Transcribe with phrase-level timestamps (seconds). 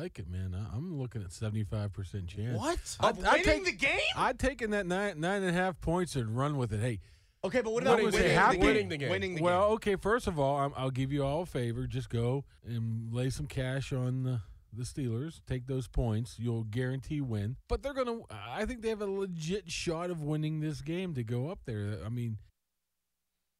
[0.00, 0.54] Like it, man.
[0.54, 2.56] I- I'm looking at 75% chance.
[2.58, 2.78] What?
[3.00, 4.00] I'd, Of I'd winning take, the game?
[4.16, 6.80] I'd taken that nine nine and a half points and run with it.
[6.80, 7.00] Hey,
[7.44, 8.50] Okay, but what What about was it, winning, the game?
[8.50, 8.60] game?
[8.66, 9.10] Winning the game.
[9.10, 9.74] Winning the well, game.
[9.74, 9.96] okay.
[9.96, 11.86] First of all, I'm, I'll give you all a favor.
[11.86, 14.40] Just go and lay some cash on the,
[14.72, 15.40] the Steelers.
[15.46, 16.36] Take those points.
[16.38, 17.56] You'll guarantee win.
[17.68, 18.18] But they're gonna.
[18.30, 21.98] I think they have a legit shot of winning this game to go up there.
[22.04, 22.38] I mean,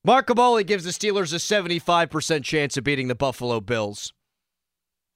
[0.05, 4.12] Mark Kaboly gives the Steelers a 75% chance of beating the Buffalo Bills.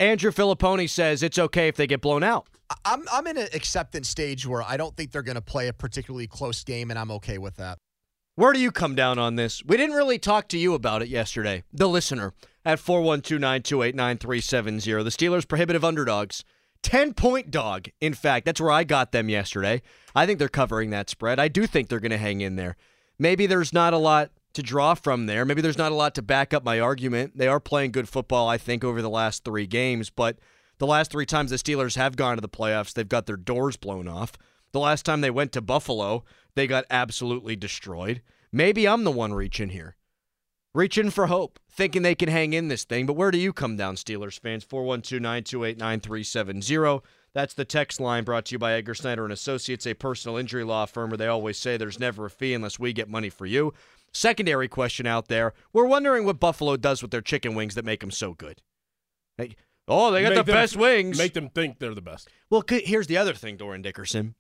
[0.03, 2.49] Andrew Fillipponi says it's okay if they get blown out.
[2.85, 5.73] I'm I'm in an acceptance stage where I don't think they're going to play a
[5.73, 7.79] particularly close game, and I'm okay with that.
[8.35, 9.63] Where do you come down on this?
[9.65, 12.33] We didn't really talk to you about it yesterday, the listener,
[12.65, 15.05] at 412 928 9370.
[15.05, 16.43] The Steelers' prohibitive underdogs.
[16.83, 18.45] 10 point dog, in fact.
[18.45, 19.83] That's where I got them yesterday.
[20.17, 21.39] I think they're covering that spread.
[21.39, 22.77] I do think they're going to hang in there.
[23.21, 25.45] Maybe there's not a lot to draw from there.
[25.45, 27.37] Maybe there's not a lot to back up my argument.
[27.37, 30.39] They are playing good football, I think, over the last three games, but
[30.79, 33.77] the last three times the Steelers have gone to the playoffs, they've got their doors
[33.77, 34.33] blown off.
[34.73, 38.23] The last time they went to Buffalo, they got absolutely destroyed.
[38.51, 39.97] Maybe I'm the one reaching here.
[40.75, 43.05] Reaching for hope, thinking they can hang in this thing.
[43.05, 44.65] But where do you come down, Steelers fans?
[44.65, 47.03] 412 928 9370.
[47.35, 50.65] That's the text line brought to you by Edgar Snyder and Associates, a personal injury
[50.65, 53.47] law firm where they always say there's never a fee unless we get money for
[53.47, 53.73] you.
[54.15, 55.55] Secondary question out there.
[55.73, 58.61] We're wondering what Buffalo does with their chicken wings that make them so good.
[59.39, 59.57] Hey,
[59.89, 61.17] oh, they got Make the them- best wings.
[61.19, 62.29] Make them think they're the best.
[62.51, 64.35] well, here's the other thing, Dorin Dickerson.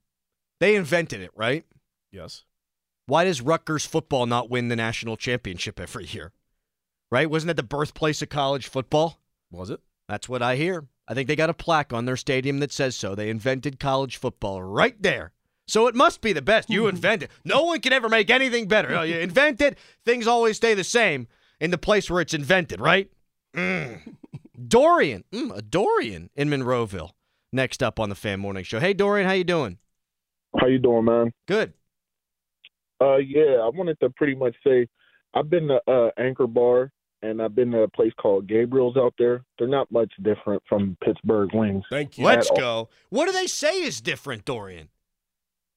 [0.60, 1.64] They invented it, right?
[2.12, 2.44] Yes.
[3.06, 6.32] Why does Rutgers football not win the national championship every year?
[7.10, 7.28] Right?
[7.28, 9.18] Wasn't it the birthplace of college football?
[9.50, 9.80] Was it?
[10.08, 10.86] That's what I hear.
[11.08, 13.14] I think they got a plaque on their stadium that says so.
[13.14, 15.32] They invented college football right there.
[15.66, 16.70] So it must be the best.
[16.70, 17.30] You invented.
[17.44, 18.94] No one can ever make anything better.
[18.94, 21.28] Oh, You invent it, things always stay the same
[21.60, 23.10] in the place where it's invented, right?
[23.56, 24.16] Mm.
[24.68, 27.10] Dorian, mm, a Dorian in Monroeville.
[27.52, 28.80] Next up on the Fan Morning Show.
[28.80, 29.78] Hey Dorian, how you doing?
[30.58, 31.32] How you doing, man?
[31.46, 31.74] Good.
[33.00, 34.86] Uh, yeah, I wanted to pretty much say
[35.34, 36.90] I've been to uh, Anchor Bar
[37.22, 39.44] and I've been to a place called Gabriel's out there.
[39.58, 41.84] They're not much different from Pittsburgh wings.
[41.90, 42.24] Thank you.
[42.24, 42.56] Let's all.
[42.56, 42.88] go.
[43.10, 44.88] What do they say is different, Dorian?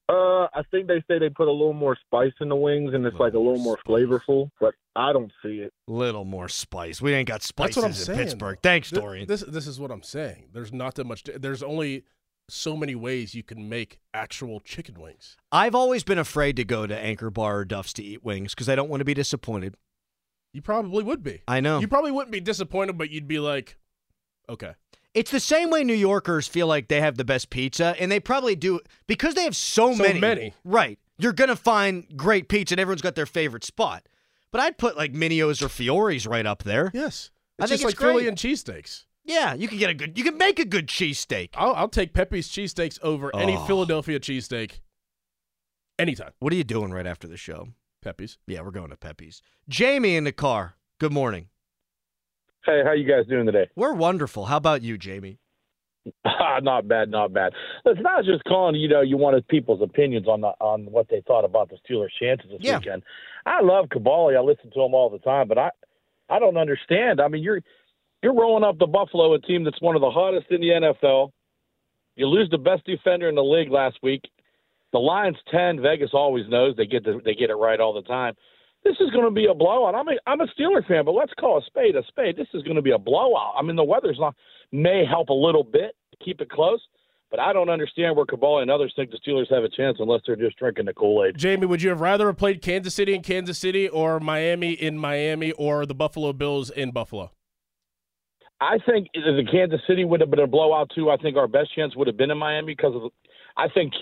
[0.07, 3.05] Uh, I think they say they put a little more spice in the wings and
[3.05, 5.73] it's like a little more flavorful, but I don't see it.
[5.87, 7.01] Little more spice.
[7.01, 8.19] We ain't got spices That's what in saying.
[8.19, 8.59] Pittsburgh.
[8.61, 9.27] Thanks, Th- Dorian.
[9.27, 10.49] This this is what I'm saying.
[10.53, 11.23] There's not that much.
[11.23, 12.03] There's only
[12.49, 15.37] so many ways you can make actual chicken wings.
[15.51, 18.69] I've always been afraid to go to Anchor Bar or Duff's to eat wings because
[18.69, 19.75] I don't want to be disappointed.
[20.53, 21.41] You probably would be.
[21.47, 21.79] I know.
[21.79, 23.77] You probably wouldn't be disappointed, but you'd be like,
[24.47, 24.73] okay.
[25.15, 28.19] It's the same way New Yorkers feel like they have the best pizza, and they
[28.19, 30.19] probably do because they have so, So many.
[30.19, 30.53] many.
[30.63, 30.99] Right.
[31.17, 34.07] You're going to find great pizza, and everyone's got their favorite spot.
[34.51, 36.91] But I'd put like Mineo's or Fiori's right up there.
[36.93, 37.31] Yes.
[37.57, 38.27] I It's think just it's like Philly great.
[38.27, 39.05] and cheesesteaks.
[39.23, 41.49] Yeah, you can get a good, you can make a good cheesesteak.
[41.55, 43.65] I'll, I'll take Pepe's cheesesteaks over any Oh.
[43.65, 44.81] Philadelphia cheesesteak
[45.97, 46.31] anytime.
[46.39, 47.69] What are you doing right after the show?
[48.03, 48.37] Pepe's.
[48.47, 49.41] Yeah, we're going to Pepe's.
[49.67, 50.75] Jamie in the car.
[50.99, 51.47] Good morning.
[52.65, 53.69] Hey, how you guys doing today?
[53.75, 54.45] We're wonderful.
[54.45, 55.39] How about you, Jamie?
[56.61, 57.53] not bad, not bad.
[57.85, 58.75] It's not just calling.
[58.75, 62.09] You know, you wanted people's opinions on the, on what they thought about the Steelers'
[62.19, 62.77] chances this Yeah.
[62.77, 63.03] weekend.
[63.45, 64.37] I love Kaboly.
[64.37, 65.69] I listen to him all the time, but I
[66.29, 67.21] I don't understand.
[67.21, 67.61] I mean, you're
[68.23, 71.31] you're rolling up the Buffalo, a team that's one of the hottest in the NFL.
[72.15, 74.21] You lose the best defender in the league last week.
[74.93, 75.81] The Lions ten.
[75.81, 78.33] Vegas always knows they get the, they get it right all the time.
[78.85, 79.95] This is going to be a blowout.
[79.95, 82.37] I'm a I'm a Steeler fan, but let's call a spade a spade.
[82.37, 83.55] This is going to be a blowout.
[83.57, 84.35] I mean, the weather's not
[84.71, 86.79] may help a little bit to keep it close,
[87.31, 90.21] but I don't understand where Cabal and others think the Steelers have a chance unless
[90.27, 91.35] they're just drinking the Kool Aid.
[91.35, 94.99] Jamie, would you have rather have played Kansas City in Kansas City or Miami in
[94.99, 97.31] Miami or the Buffalo Bills in Buffalo?
[98.61, 101.09] I think the Kansas City would have been a blowout too.
[101.09, 103.11] I think our best chance would have been in Miami because of.
[103.57, 103.93] I think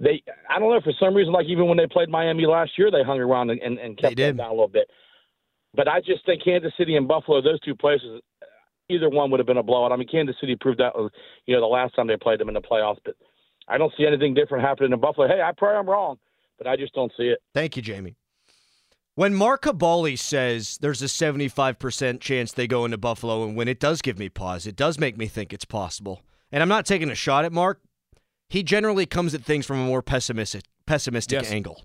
[0.00, 0.22] they.
[0.48, 1.32] I don't know for some reason.
[1.32, 4.16] Like even when they played Miami last year, they hung around and, and, and kept
[4.16, 4.88] them down a little bit.
[5.74, 8.20] But I just think Kansas City and Buffalo, those two places,
[8.88, 9.92] either one would have been a blowout.
[9.92, 10.92] I mean, Kansas City proved that,
[11.46, 12.98] you know, the last time they played them in the playoffs.
[13.04, 13.14] But
[13.68, 15.28] I don't see anything different happening in Buffalo.
[15.28, 16.18] Hey, I pray I'm wrong,
[16.56, 17.38] but I just don't see it.
[17.54, 18.16] Thank you, Jamie.
[19.14, 23.80] When Mark Kaboly says there's a 75% chance they go into Buffalo and win, it
[23.80, 24.66] does give me pause.
[24.66, 26.22] It does make me think it's possible.
[26.52, 27.80] and I'm not taking a shot at Mark,
[28.48, 31.50] he generally comes at things from a more pessimistic pessimistic Yes.
[31.52, 31.84] angle.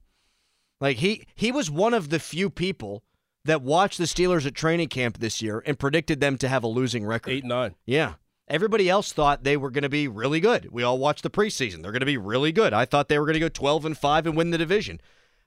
[0.80, 3.04] Like he he was one of the few people
[3.46, 6.68] that watched the Steelers at training camp this year and predicted them to have a
[6.68, 7.32] losing record.
[7.32, 7.76] Eight and nine.
[7.86, 8.14] Yeah.
[8.48, 10.70] Everybody else thought they were going to be really good.
[10.72, 11.82] We all watched the preseason.
[11.82, 12.74] They're going to be really good.
[12.74, 15.00] I thought they were going to go 12 and 5 and win the division.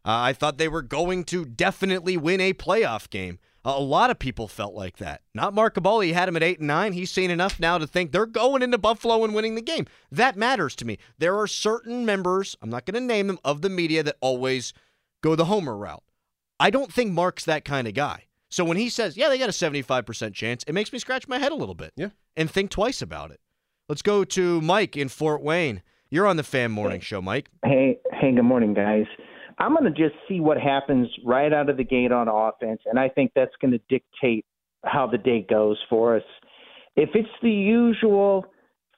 [0.05, 3.39] Uh, I thought they were going to definitely win a playoff game.
[3.69, 5.23] A lot of people felt like that.
[5.35, 6.05] Not Mark Kaboly.
[6.07, 6.93] He had him at 8 and 9.
[6.93, 9.87] He's seen enough now to think they're going into Buffalo and winning the game.
[10.13, 10.99] That matters to me.
[11.19, 14.73] There are certain members, I'm not going to name them, of the media that always
[15.21, 16.05] go the homer route.
[16.61, 18.27] I don't think Mark's that kind of guy.
[18.49, 21.39] So when he says, yeah, they got a 75% chance, it makes me scratch my
[21.39, 22.11] head a little bit Yeah.
[22.37, 23.41] and think twice about it.
[23.89, 25.83] Let's go to Mike in Fort Wayne.
[26.09, 27.51] You're on the Fan Morning Show, Mike.
[27.65, 29.07] Hey, hey, good morning, guys.
[29.58, 32.99] I'm going to just see what happens right out of the gate on offense, and
[32.99, 34.44] I think that's going to dictate
[34.85, 36.23] how the day goes for us.
[36.94, 38.47] If it's the usual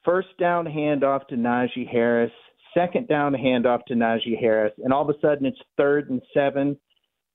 [0.03, 2.31] first down handoff to Najee Harris,
[2.73, 6.77] second down handoff to Najee Harris, and all of a sudden it's third and seven,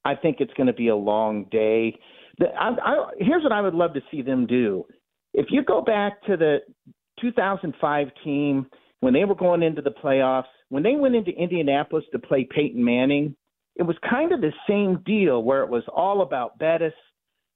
[0.05, 1.99] I think it's going to be a long day.
[2.41, 4.85] I, I, here's what I would love to see them do.
[5.33, 6.59] If you go back to the
[7.21, 8.67] 2005 team
[9.01, 10.45] when they were going into the playoffs,
[10.75, 13.37] when they went into Indianapolis to play Peyton Manning,
[13.77, 16.93] it was kind of the same deal where it was all about Bettis,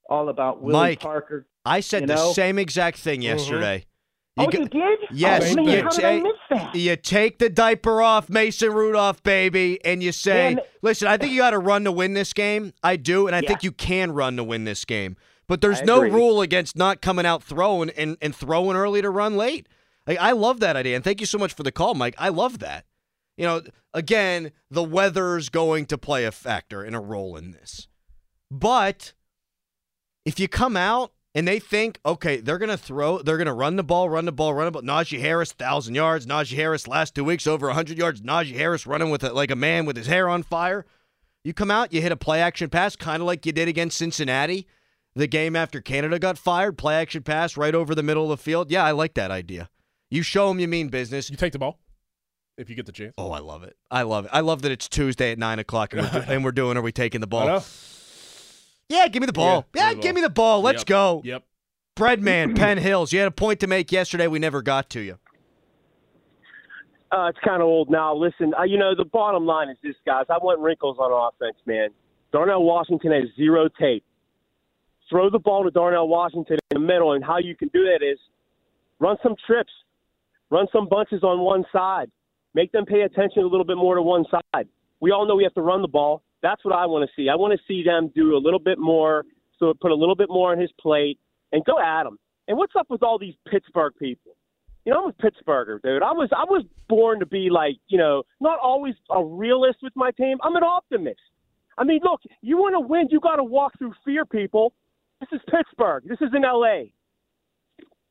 [0.09, 1.47] all about Willie Mike, Parker.
[1.65, 3.35] I said You the same exact thing uh-huh.
[3.37, 3.85] yesterday.
[4.39, 4.99] oh, go- you did?
[5.03, 6.75] Oh, yes, Oh, man, you how did I ta- miss that?
[6.77, 11.33] You take the diaper off Mason Rudolph, baby, and you say, Man- listen, I think
[11.33, 12.73] you got to run to win this game.
[12.85, 13.49] I do, and I Yeah.
[13.49, 15.17] think you can run to win this game.
[15.49, 16.11] But there's I no agree.
[16.11, 19.67] rule against not coming out throwing and, and throwing early to run late.
[20.07, 20.95] Like I love that idea.
[20.95, 22.15] And thank you so much for the call, Mike.
[22.19, 22.85] I love that.
[23.39, 23.63] You know,
[23.95, 27.87] again, the weather's going to play a factor and a role in this.
[28.51, 29.13] But
[30.25, 33.53] if you come out and they think, okay, they're going to throw, they're going to
[33.53, 34.83] run the ball, run the ball, run the ball.
[34.83, 36.27] Najee Harris, 1,000 yards.
[36.27, 38.23] Najee Harris, last two weeks, over 100 yards.
[38.23, 40.85] Najee Harris running with it like a man with his hair on fire.
[41.45, 43.99] You come out, you hit a play action pass, kind of like you did against
[43.99, 44.67] Cincinnati,
[45.15, 46.77] the game after Canada got fired.
[46.77, 48.73] Play action pass right over the middle of the field.
[48.73, 49.71] Yeah, I like that idea.
[50.11, 51.31] You show them you mean business.
[51.31, 51.79] You take the ball
[52.59, 53.15] if you get the chance.
[53.17, 53.77] Oh, I love it.
[53.91, 54.31] I love it.
[54.35, 56.93] I love that it's Tuesday at 9 o'clock and we're, and we're doing, are we
[56.93, 57.63] taking the ball?
[58.89, 59.67] Yeah, give me the ball.
[59.75, 60.29] Yeah, Yeah, give me the give me ball.
[60.29, 60.63] the ball.
[60.63, 60.87] Let's Yep.
[60.87, 61.23] go.
[61.25, 61.45] Yep.
[61.97, 63.13] Breadman, Penn Hills.
[63.13, 64.27] You had a point to make yesterday.
[64.27, 65.19] We never got to you.
[67.11, 68.15] Uh, it's kind of old now.
[68.15, 70.27] Listen, uh, you know, the bottom line is this, guys.
[70.29, 71.89] I want wrinkles on offense, man.
[72.33, 74.05] Darnell Washington has zero tape.
[75.09, 78.05] Throw the ball to Darnell Washington in the middle, and how you can do that
[78.05, 78.19] is
[78.99, 79.73] run some trips,
[80.51, 82.11] run some bunches on one side,
[82.59, 84.67] make them pay attention a little bit more to one side.
[84.99, 86.23] We all know we have to run the ball.
[86.43, 87.29] That's what I want to see.
[87.29, 89.25] I want to see them do a little bit more,
[89.61, 91.21] so put a little bit more on his plate,
[91.53, 92.19] and go at him.
[92.49, 94.33] And what's up with all these Pittsburgh people?
[94.85, 96.03] you know, I'm a Pittsburgher, dude.
[96.03, 99.93] I was I was born to be like, you know, not always a realist with
[99.95, 100.39] my team.
[100.43, 101.21] I'm an optimist.
[101.77, 104.73] I mean, look, you want to win, you got to walk through fear, people.
[105.21, 106.05] This is Pittsburgh.
[106.09, 106.91] This is in L.A.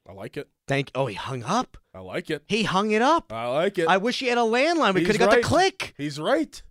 [0.08, 0.48] I like it.
[0.68, 0.92] Thank.
[0.94, 1.78] Oh, he hung up.
[1.94, 2.44] I like it.
[2.48, 3.32] He hung it up.
[3.32, 3.88] I like it.
[3.88, 4.94] I wish he had a landline.
[4.94, 5.42] We could have got right.
[5.42, 5.94] the click.
[5.98, 6.62] He's right.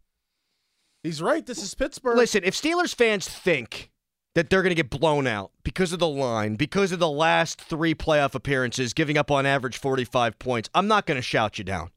[1.02, 1.44] He's right.
[1.44, 2.16] This is Pittsburgh.
[2.16, 3.90] Listen, if Steelers fans think
[4.34, 7.60] that they're going to get blown out because of the line, because of the last
[7.60, 11.64] three playoff appearances, giving up on average 45 points, I'm not going to shout you
[11.64, 11.90] down.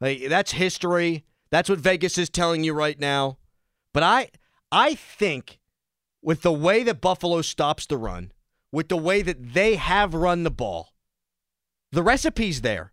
[0.00, 1.24] Like, that's history.
[1.50, 3.38] That's what Vegas is telling you right now.
[3.92, 4.30] But I,
[4.70, 5.58] I think
[6.22, 8.32] with the way that Buffalo stops the run,
[8.70, 10.92] with the way that they have run the ball,
[11.96, 12.92] the recipe's there.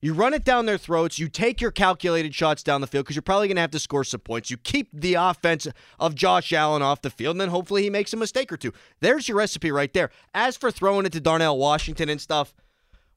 [0.00, 1.20] You run it down their throats.
[1.20, 3.78] You take your calculated shots down the field because you're probably going to have to
[3.78, 4.50] score some points.
[4.50, 5.68] You keep the offense
[6.00, 8.72] of Josh Allen off the field, and then hopefully he makes a mistake or two.
[9.00, 10.10] There's your recipe right there.
[10.34, 12.52] As for throwing it to Darnell Washington and stuff,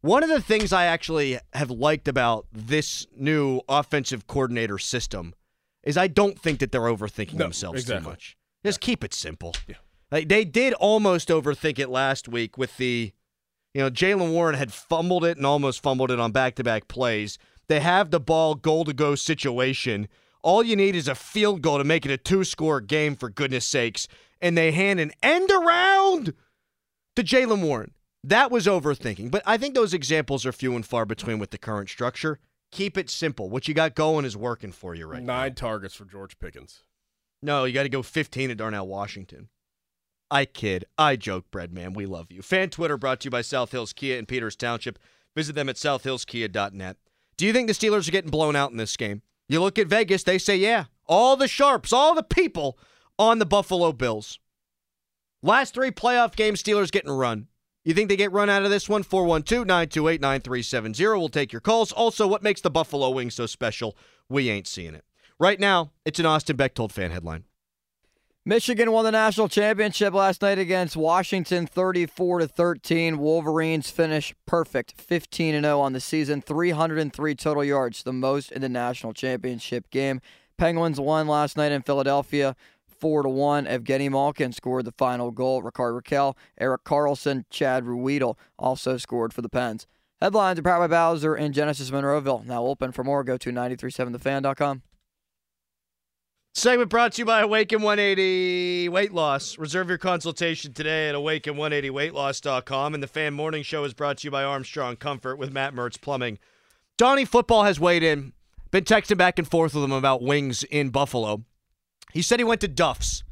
[0.01, 5.34] one of the things I actually have liked about this new offensive coordinator system
[5.82, 8.03] is I don't think that they're overthinking No, themselves exactly.
[8.03, 8.38] too much.
[8.63, 9.55] Just keep it simple.
[9.67, 9.77] Yeah.
[10.12, 13.12] Like they did almost overthink it last week with the
[13.75, 16.88] you know, Jaylen Warren had fumbled it and almost fumbled it on back to back
[16.88, 17.38] plays.
[17.67, 20.08] They have the ball goal to go situation.
[20.41, 23.29] All you need is a field goal to make it a two score game, for
[23.29, 24.08] goodness sakes.
[24.39, 26.34] And they hand an end around
[27.17, 27.91] to Jaylen Warren.
[28.24, 29.29] That was overthinking.
[29.29, 32.39] But I think those examples are few and far between with the current structure.
[32.72, 33.50] Keep it simple.
[33.50, 35.41] What you got going is working for you right now.
[35.41, 36.84] Nine targets for George Pickens.
[37.41, 39.50] No, you got to go 15 to Darnell Washington.
[40.32, 40.86] I kid.
[40.98, 41.96] I joke, Breadman.
[41.96, 42.41] We love you.
[42.41, 45.00] Fan Twitter brought to you by South Hills Kia in Peters Township.
[45.36, 46.98] Visit them at southhillskia.net.
[47.38, 49.22] Do you think the Steelers are getting blown out in this game?
[49.48, 50.86] You look at Vegas, they say, yeah.
[51.08, 52.79] All the sharps, all the people
[53.20, 54.39] on the Buffalo Bills.
[55.44, 57.48] Last three playoff games, Steelers getting run.
[57.84, 59.03] You think they get run out of this one?
[59.03, 61.20] 412 928 9370.
[61.20, 61.91] We'll take your calls.
[61.91, 63.96] Also, what makes the Buffalo Wings so special?
[64.27, 65.05] We ain't seeing it.
[65.38, 67.44] Right now, it's an Austin Bechtold fan headline.
[68.48, 73.18] Michigan won the national championship last night against Washington 34 to 13.
[73.18, 78.62] Wolverines finish perfect 15 and 0 on the season, 303 total yards, the most in
[78.62, 80.22] the national championship game.
[80.60, 83.66] Penguins won last night in Philadelphia four to one.
[83.66, 85.64] Evgeny Malkin scored the final goal.
[85.64, 89.88] Rickard Rakell, Erik Karlsson, Chad Ruhwedel also scored for the Pens.
[90.22, 92.46] Headlines are powered by Bowser and Genesis Monroeville.
[92.46, 93.24] Now open for more.
[93.24, 94.84] Go to 937thefan.com.
[96.58, 99.58] Segment brought to you by Awaken 180 Weight Loss.
[99.58, 102.94] Reserve your consultation today at awaken180weightloss.com.
[102.94, 106.00] And the Fan Morning Show is brought to you by Armstrong Comfort with Matt Mertz
[106.00, 106.40] Plumbing.
[106.98, 108.32] Donnie Football has weighed in.
[108.72, 111.44] Been texting back and forth with him about wings in Buffalo.
[112.14, 113.26] He said he went to Duff's,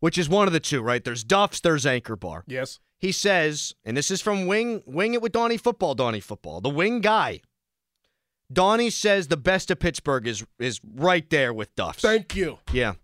[0.00, 1.04] which is one of the two, right?
[1.04, 2.42] There's Duff's, there's Anchor Bar.
[2.48, 2.80] Yes.
[2.98, 6.68] He says, and this is from Wing Wing It with Donnie Football, Donnie Football, the
[6.70, 7.40] wing guy.
[8.52, 12.02] Donnie says the best of Pittsburgh is is right there with Duff's.
[12.02, 12.58] Thank you.
[12.72, 12.94] Yeah.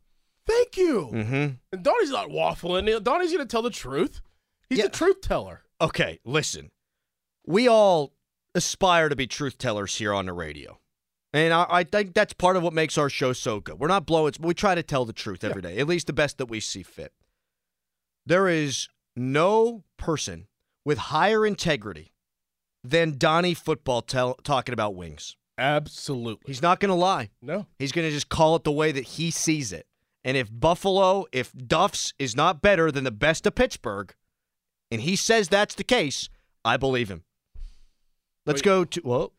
[0.47, 1.11] Thank you.
[1.13, 1.49] Mm-hmm.
[1.73, 3.03] And Donnie's not waffling.
[3.03, 4.21] Donnie's going to tell the truth.
[4.69, 4.87] He's Yeah.
[4.87, 5.63] a truth teller.
[5.81, 6.71] Okay, listen.
[7.47, 8.13] We all
[8.55, 10.79] aspire to be truth tellers here on the radio.
[11.33, 13.79] And I, I think that's part of what makes our show so good.
[13.81, 16.39] We're not blowing, we try to tell the truth every day, at least the best
[16.39, 17.13] that we see fit.
[18.25, 20.47] There is no person
[20.85, 22.13] with higher integrity
[22.85, 25.37] than Donnie Football tell, talking about wings.
[25.57, 26.43] Absolutely.
[26.47, 27.31] He's not going to lie.
[27.41, 27.67] No.
[27.79, 29.87] He's going to just call it the way that he sees it.
[30.25, 34.15] And if Buffalo, if Duff's is not better than the best of Pittsburgh,
[34.91, 36.29] and he says that's the case,
[36.65, 37.25] I believe him.
[38.47, 38.65] Let's Wait.
[38.65, 39.33] go to well,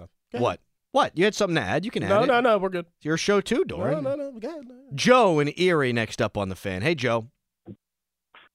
[0.00, 0.42] Okay.
[0.42, 0.60] what?
[0.92, 1.16] What?
[1.16, 1.84] You had something to add?
[1.84, 2.26] You can add No, it.
[2.26, 2.58] no, no.
[2.58, 2.86] We're good.
[2.96, 4.02] It's your show too, No, Dorin.
[4.02, 4.32] no, no.
[4.38, 4.64] Go ahead.
[4.94, 6.82] Joe and Erie next up on the fan.
[6.82, 7.28] Hey, Joe.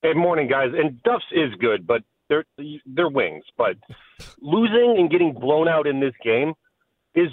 [0.03, 0.71] Hey, morning, guys.
[0.77, 2.46] And Duff's is good, but they're
[2.86, 3.43] they're wings.
[3.57, 3.75] But
[4.41, 6.53] losing and getting blown out in this game
[7.15, 7.29] is,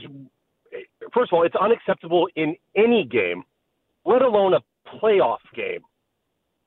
[1.13, 3.45] first of all, it's unacceptable in any game,
[4.05, 5.81] let alone a playoff game.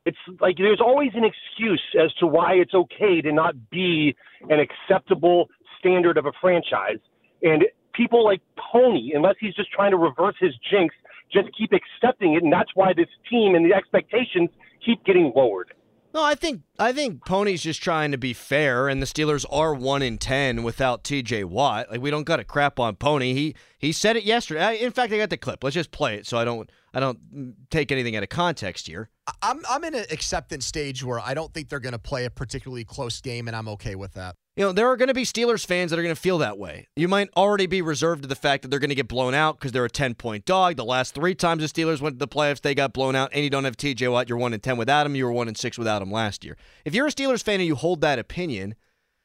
[0.06, 4.16] It's like there's always an excuse as to why it's okay to not be
[4.50, 5.48] an acceptable
[5.80, 7.00] standard of a franchise.
[7.42, 8.42] And people like
[8.72, 10.96] Pony, unless he's just trying to reverse his jinx,
[11.32, 12.44] just keep accepting it.
[12.44, 14.50] And that's why this team and the expectations
[14.86, 15.74] keep getting lowered.
[16.18, 19.76] No, I think I think Pony's just trying to be fair, and the Steelers are
[19.76, 21.44] one in ten without T.J.
[21.44, 21.92] Watt.
[21.92, 23.36] Like we don't got to crap on Pony.
[23.36, 24.64] He he said it yesterday.
[24.64, 25.64] I, in fact, I got the clip.
[25.64, 29.12] Let's just play it so I don't I don't take anything out of context here.
[29.44, 32.32] I'm I'm in an acceptance stage where I don't think they're going to play a
[32.32, 34.38] particularly close game, and I'm okay with that.
[34.58, 36.58] You know, there are going to be Steelers fans that are going to feel that
[36.58, 36.88] way.
[36.96, 39.60] You might already be reserved to the fact that they're going to get blown out
[39.60, 40.78] because they're a 10 point dog.
[40.78, 43.44] The last three times the Steelers went to the playoffs, they got blown out, and
[43.44, 44.28] you don't have TJ Watt.
[44.28, 45.16] You're 1 and 10 without him.
[45.16, 46.58] You were 1 and 6 without him last year.
[46.86, 48.74] If you're a Steelers fan and you hold that opinion,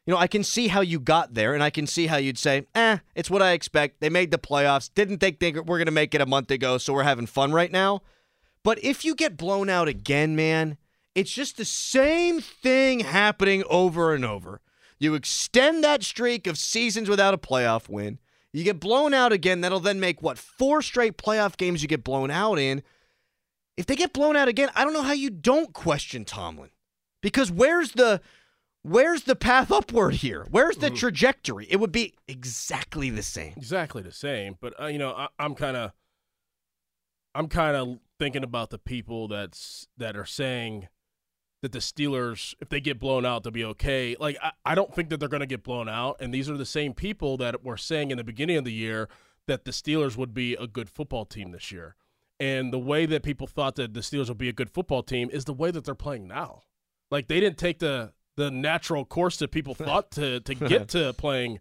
[0.05, 2.37] you know, I can see how you got there, and I can see how you'd
[2.37, 4.01] say, eh, it's what I expect.
[4.01, 4.91] They made the playoffs.
[4.95, 7.53] Didn't think they were going to make it a month ago, so we're having fun
[7.53, 8.03] right now.
[8.63, 10.77] But if you get blown out again, man,
[11.15, 14.61] it's just the same thing happening over and over.
[15.03, 18.21] You extend that streak of seasons without a playoff win.
[18.53, 19.61] You get blown out again.
[19.61, 22.85] That'll then make what four straight playoff games you get blown out in.
[23.77, 26.71] If they get blown out again, I don't know how you don't question Tomlin.
[27.21, 28.21] Because where's the
[28.83, 30.47] where's the path upward here?
[30.53, 31.67] Where's the trajectory?
[31.69, 33.55] It would be exactly the same.
[33.57, 34.57] Exactly the same.
[34.61, 35.91] But uh, you know, I, I'm kind of,
[37.35, 40.87] I'm kind of thinking about the people that's that are saying
[41.63, 44.17] that the Steelers, if they get blown out, they'll be okay.
[44.19, 46.17] Like I, I don't think that they're going to get blown out.
[46.21, 49.09] And these are the same people that were saying in the beginning of the year
[49.47, 51.95] that the Steelers would be a good football team this year.
[52.39, 55.31] And the way that people thought that the Steelers would be a good football team
[55.33, 56.63] is the way that they're playing now.
[57.11, 61.13] Like they didn't take the the natural course that people thought to to get to
[61.13, 61.61] playing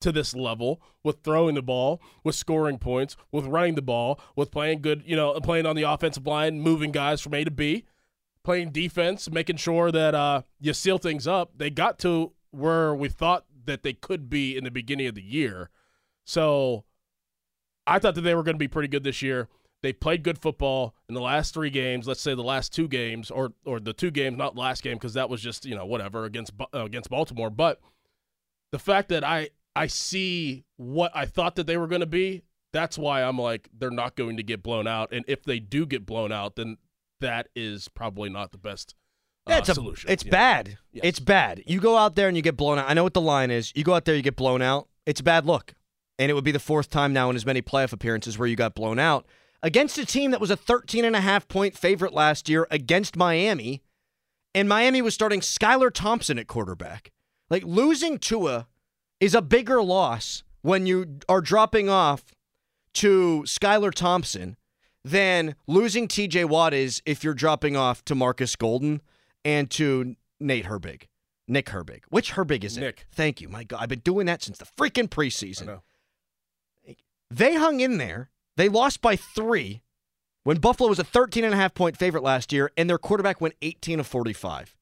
[0.00, 4.50] to this level with throwing the ball, with scoring points, with running the ball, with
[4.50, 7.84] playing good, you know, playing on the offensive line, moving guys from A to B,
[8.42, 11.52] playing defense, making sure that uh, you seal things up.
[11.56, 15.22] They got to where we thought that they could be in the beginning of the
[15.22, 15.70] year.
[16.24, 16.84] So
[17.86, 19.48] I thought that they were going to be pretty good this year.
[19.82, 22.08] They played good football in the last three games.
[22.08, 25.14] Let's say the last two games, or or the two games, not last game, because
[25.14, 27.48] that was just you know whatever against uh, against Baltimore.
[27.48, 27.80] But
[28.72, 32.42] the fact that I I see what I thought that they were going to be,
[32.72, 35.12] that's why I'm like they're not going to get blown out.
[35.12, 36.76] And if they do get blown out, then
[37.20, 38.94] that is probably not the best
[39.46, 40.10] uh, Yeah, it's a- solution.
[40.10, 40.30] it's Yeah.
[40.30, 40.78] bad.
[40.92, 41.04] Yes.
[41.04, 41.62] It's bad.
[41.66, 42.88] You go out there and you get blown out.
[42.88, 43.72] I know what the line is.
[43.74, 44.88] You go out there, you get blown out.
[45.06, 45.74] It's a bad look.
[46.18, 48.56] And it would be the fourth time now in as many playoff appearances where you
[48.56, 49.26] got blown out
[49.62, 53.16] against a team that was a 13 and a half point favorite last year against
[53.16, 53.82] Miami.
[54.54, 57.12] and Miami was starting Skylar Thompson at quarterback.
[57.50, 58.66] Like losing Tua
[59.20, 62.24] is a bigger loss when you are dropping off
[62.94, 64.56] to Skylar Thompson
[65.04, 69.00] than losing TJ Watt is if you're dropping off to Marcus Golden
[69.44, 71.04] and to Nate Herbig.
[71.46, 72.02] Nick Herbig.
[72.10, 72.80] Which Herbig is it?
[72.82, 73.06] Nick.
[73.10, 73.48] Thank you.
[73.48, 73.82] My God.
[73.82, 75.80] I've been doing that since the freaking preseason.
[77.30, 78.30] They hung in there.
[78.56, 79.82] They lost by three
[80.44, 83.40] when Buffalo was a 13 and a half point favorite last year, and their quarterback
[83.40, 84.76] went 18 of 45.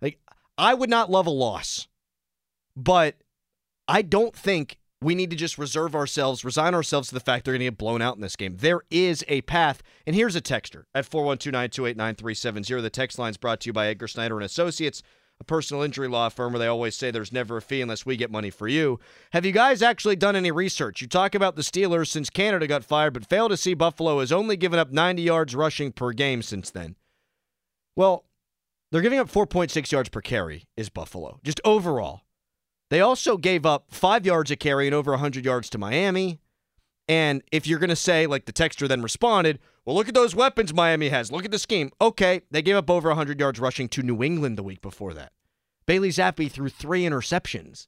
[0.00, 0.18] Like,
[0.56, 1.88] I would not love a loss,
[2.76, 3.16] but
[3.88, 7.54] I don't think we need to just reserve ourselves, resign ourselves to the fact they're
[7.54, 8.56] going to get blown out in this game.
[8.56, 9.80] There is a path.
[10.04, 12.82] And here's a texter at 412-928-9370.
[12.82, 15.04] The text line is brought to you by Edgar Snyder and Associates,
[15.38, 18.16] a personal injury law firm where they always say there's never a fee unless we
[18.16, 18.98] get money for you.
[19.30, 21.00] Have you guys actually done any research?
[21.00, 24.32] You talk about the Steelers since Canada got fired, but fail to see Buffalo has
[24.32, 26.96] only given up 90 yards rushing per game since then.
[27.94, 28.24] Well,
[28.90, 32.22] they're giving up 4.6 yards per carry is Buffalo, just overall.
[32.90, 36.40] They also gave up five yards a carry and over 100 yards to Miami.
[37.08, 40.34] And if you're going to say, like the texter then responded, well, look at those
[40.34, 41.30] weapons Miami has.
[41.30, 41.90] Look at the scheme.
[42.00, 45.32] Okay, they gave up over 100 yards rushing to New England the week before that.
[45.86, 47.86] Bailey Zappe threw three interceptions.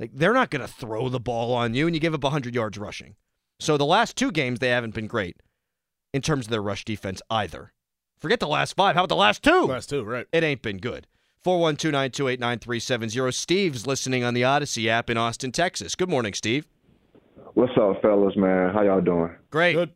[0.00, 2.54] Like they're not going to throw the ball on you, and you give up 100
[2.54, 3.14] yards rushing.
[3.60, 5.36] So the last two games they haven't been great
[6.12, 7.72] in terms of their rush defense either.
[8.18, 8.96] Forget the last five.
[8.96, 9.66] How about the last two?
[9.66, 10.26] Last two, right?
[10.32, 11.06] It ain't been good.
[11.46, 13.32] 412-928-9370.
[13.32, 15.94] Steve's listening on the Audacy app in Austin, Texas.
[15.94, 16.66] Good morning, Steve.
[17.54, 18.74] What's up, fellas, man?
[18.74, 19.30] How y'all doing?
[19.50, 19.74] Great.
[19.74, 19.92] Good.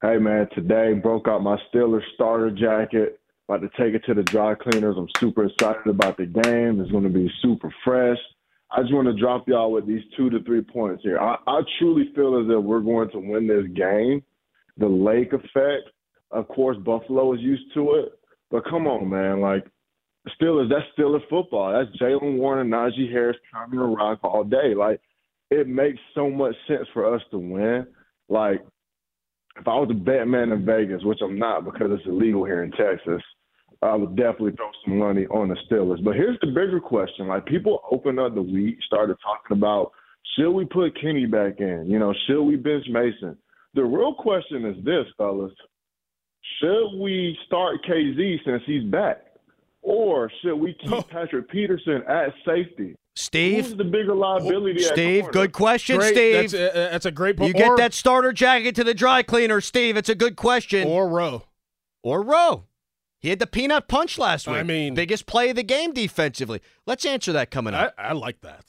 [0.00, 3.18] Hey, man, today broke out my Steelers starter jacket.
[3.48, 4.94] About to take it to the dry cleaners.
[4.96, 6.80] I'm super excited about the game.
[6.80, 8.18] It's going to be super fresh.
[8.70, 11.18] I just want to drop y'all with these two to three points here.
[11.18, 14.22] I, I truly feel as if we're going to win this game.
[14.76, 15.90] The lake effect,
[16.30, 18.12] of course, Buffalo is used to it.
[18.52, 19.40] But come on, man.
[19.40, 19.66] Like,
[20.40, 21.72] Steelers, that's Steelers football.
[21.72, 23.36] That's Jaylen Warren Najee Harris
[23.70, 24.74] the rock all day.
[24.74, 25.00] Like,
[25.50, 27.86] it makes so much sense for us to win.
[28.28, 28.64] Like,
[29.56, 32.62] if I was a bet man in Vegas, which I'm not because it's illegal here
[32.62, 33.22] in Texas,
[33.82, 36.02] I would definitely throw some money on the Steelers.
[36.02, 39.92] But here's the bigger question: like people opened up the week, started talking about
[40.36, 41.86] should we put Kenny back in?
[41.86, 43.36] You know, should we bench Mason?
[43.74, 45.52] The real question is this, fellas:
[46.60, 49.23] should we start Kazee since he's back,
[49.84, 51.02] or should we keep oh.
[51.02, 52.96] Patrick Peterson at safety?
[53.16, 53.64] Steve.
[53.66, 54.84] Who's the bigger liability?
[54.84, 55.32] at Steve, corner?
[55.32, 56.14] good question, Great.
[56.14, 56.34] Steve.
[56.50, 57.56] That's a, that's a great you point.
[57.56, 59.96] get Or- that starter jacket to the dry cleaner, Steve.
[59.96, 60.88] It's a good question.
[60.88, 61.44] or Rowe.
[62.02, 62.64] or Rowe.
[63.20, 64.56] He had the peanut punch last week.
[64.56, 66.60] I mean- biggest play of the game defensively.
[66.86, 67.94] Let's answer that coming up.
[67.96, 68.64] I like that.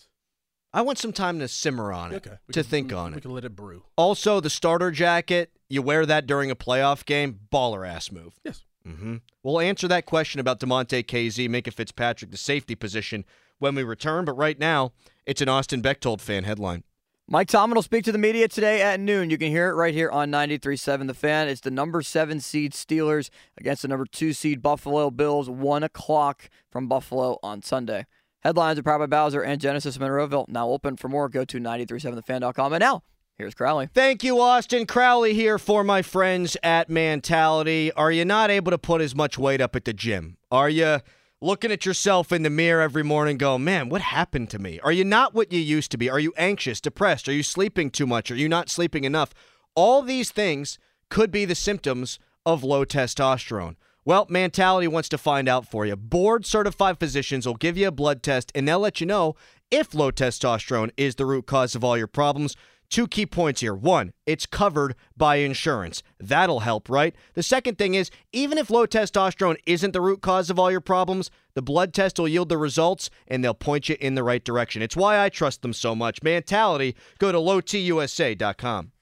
[0.72, 2.36] I, want some time to simmer on it, Okay.
[2.52, 3.22] To can- think we- on We it.
[3.22, 3.84] can let it brew.
[3.96, 8.34] Also, the starter jacket, you wear that during a playoff game, baller ass move.
[8.44, 8.62] Yes.
[8.88, 9.16] Mm-hmm.
[9.44, 13.26] We'll answer that question about Damontae Kazee, Minkah Fitzpatrick, the safety position,
[13.60, 14.26] when we return.
[14.26, 14.92] But right now,
[15.26, 16.84] it's an Austin Bechtold fan headline.
[17.28, 19.32] Mike Tomlin will speak to the media today at noon.
[19.32, 21.48] You can hear it right here on 93.7 The Fan.
[21.48, 26.52] It's the number seven seed Steelers against the number two seed Buffalo Bills, 1 o'clock
[26.70, 28.06] from Buffalo on Sunday.
[28.42, 30.48] Headlines are powered by Bowser and Genesis Monroeville.
[30.48, 31.28] Now open for more.
[31.28, 32.74] Go to 937thefan.com.
[32.74, 33.02] And now,
[33.38, 33.88] here's Crowley.
[33.94, 37.92] Thank you, Austin Crowley, here for my friends at Mantality.
[37.92, 40.38] Are you not able to put as much weight up at the gym?
[40.52, 41.00] Are you
[41.42, 44.80] looking at yourself in the mirror every morning going, man, what happened to me?
[44.80, 46.10] Are you not what you used to be?
[46.10, 47.28] Are you anxious, depressed?
[47.30, 48.32] Are you sleeping too much?
[48.32, 49.34] Are you not sleeping enough?
[49.76, 53.76] All these things could be the symptoms of low testosterone.
[54.06, 55.96] Well, Mantality wants to find out for you.
[55.96, 59.36] Board certified physicians will give you a blood test and they'll let you know
[59.72, 62.56] if low testosterone is the root cause of all your problems.
[62.96, 63.74] Two key points here.
[63.74, 66.02] One, it's covered by insurance.
[66.18, 67.14] That'll help, right?
[67.34, 70.80] The second thing is, even if low testosterone isn't the root cause of all your
[70.80, 74.42] problems, the blood test will yield the results and they'll point you in the right
[74.42, 74.82] direction.
[74.82, 76.24] It's why I trust them so much.
[76.24, 78.94] Mantality, go to lowtusa.com.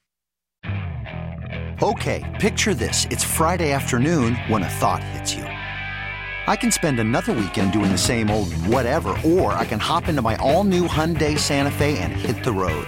[1.84, 3.06] Okay, picture this.
[3.12, 5.44] It's Friday afternoon when a thought hits you.
[5.44, 10.24] I can spend another weekend doing the same old whatever, or I can hop into
[10.24, 12.88] my all new Hyundai Santa Fe and hit the road.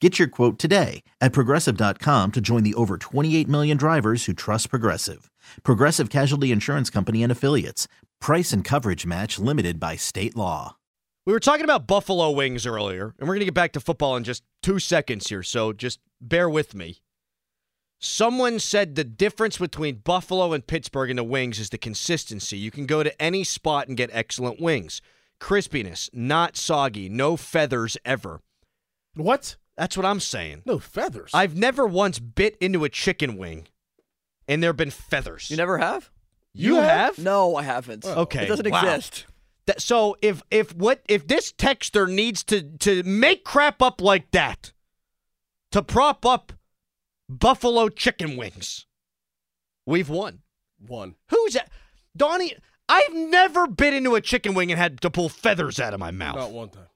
[0.00, 4.70] Get your quote today at progressive.com to join the over 28 million drivers who trust
[4.70, 5.28] Progressive.
[5.64, 7.88] Progressive Casualty Insurance Company and Affiliates.
[8.20, 10.76] Price and coverage match limited by state law.
[11.26, 14.16] We were talking about Buffalo wings earlier, and we're going to get back to football
[14.16, 16.98] in just two seconds here, so just bear with me.
[17.98, 22.56] Someone said the difference between Buffalo and Pittsburgh in the wings is the consistency.
[22.56, 25.02] You can go to any spot and get excellent wings.
[25.40, 28.40] Crispiness, not soggy, no feathers ever.
[29.14, 29.56] What?
[29.78, 30.62] That's what I'm saying.
[30.66, 31.30] No feathers.
[31.32, 33.68] I've never once bit into a chicken wing
[34.48, 35.50] and there have been feathers.
[35.50, 36.10] You never have?
[36.52, 37.18] You, have?
[37.18, 38.04] No, I haven't.
[38.04, 38.22] Oh.
[38.22, 38.44] Okay.
[38.44, 38.80] It doesn't wow.
[38.80, 39.26] exist.
[39.66, 44.30] That- so if if what if this texter needs to to make crap up like
[44.32, 44.72] that
[45.72, 46.54] to prop up
[47.28, 48.86] buffalo chicken wings,
[49.86, 50.40] we've won.
[50.78, 51.14] One.
[51.28, 51.70] Who's that?
[52.16, 52.54] Donnie,
[52.88, 56.10] I've never bit into a chicken wing and had to pull feathers out of my
[56.10, 56.36] mouth.
[56.36, 56.86] Not one time.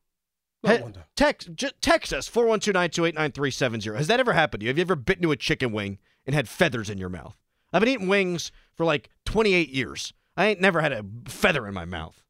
[0.62, 0.94] One.
[1.16, 3.96] Text, j- text us 412-928-9370.
[3.96, 4.68] Has that ever happened to you?
[4.70, 7.36] Have you ever bitten into a chicken wing and had feathers in your mouth?
[7.72, 10.12] I've been eating wings for like 28 years.
[10.36, 12.22] I ain't never had a feather in my mouth.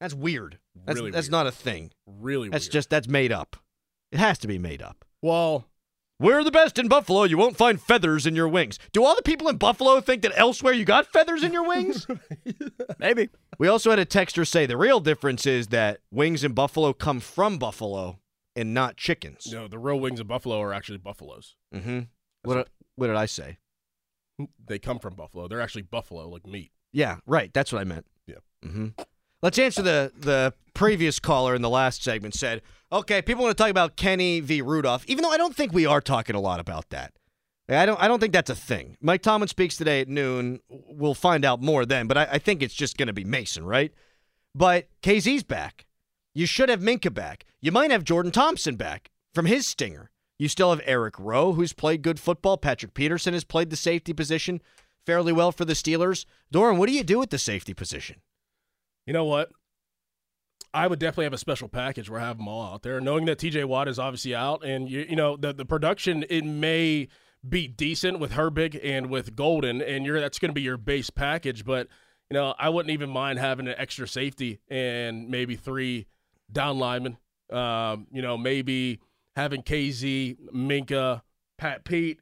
[0.00, 0.58] That's weird.
[0.84, 1.32] That's, Really that's weird.
[1.32, 1.90] not a thing.
[2.06, 2.72] Really That's weird.
[2.72, 3.56] just that's made up.
[4.12, 5.04] It has to be made up.
[5.22, 5.66] Well,
[6.20, 7.24] We're the best in Buffalo.
[7.24, 8.78] You won't find feathers in your wings.
[8.92, 12.06] Do all the people in Buffalo think that elsewhere you got feathers in your wings?
[12.98, 13.28] Maybe.
[13.58, 17.20] We also had a texter say the real difference is that wings in Buffalo come
[17.20, 18.18] from Buffalo
[18.56, 19.46] and not chickens.
[19.52, 21.54] no, the real wings of buffalo are actually buffaloes.
[21.74, 22.00] Mm-hmm.
[22.42, 23.58] What, what did I say?
[24.66, 25.46] They come from buffalo.
[25.46, 26.72] They're actually buffalo, like meat.
[26.92, 27.52] Yeah, right.
[27.52, 28.06] That's what I meant.
[28.26, 28.36] Yeah.
[28.64, 28.88] Mm-hmm.
[29.42, 33.62] Let's answer the the previous caller in the last segment said, okay, people want to
[33.62, 34.62] talk about Kenny v.
[34.62, 37.12] Rudolph, even though I don't think we are talking a lot about that.
[37.68, 38.96] I don't I don't think that's a thing.
[39.00, 40.60] Mike Tomlin speaks today at noon.
[40.68, 43.64] We'll find out more then, but I, I think it's just going to be Mason,
[43.64, 43.92] right?
[44.54, 45.86] But Kazee's back.
[46.34, 47.44] You should have Minkah back.
[47.60, 50.10] You might have Jordan Thompson back from his stinger.
[50.38, 52.56] You still have Eric Rowe, who's played good football.
[52.58, 54.60] Patrick Peterson has played the safety position
[55.06, 56.26] fairly well for the Steelers.
[56.52, 58.20] Dorin, what do you do with the safety position?
[59.06, 59.50] You know what?
[60.74, 63.24] I would definitely have a special package where I have them all out there, knowing
[63.26, 67.08] that TJ Watt is obviously out, and you you know the the production it may
[67.48, 71.10] be decent with Herbig and with Golden, and you're that's going to be your base
[71.10, 71.88] package, but
[72.30, 76.06] you know I wouldn't even mind having an extra safety and maybe three
[76.50, 77.18] down linemen.
[77.50, 79.00] Um, you know maybe
[79.36, 81.22] having Kazee, Minkah,
[81.58, 82.20] Pat Pete,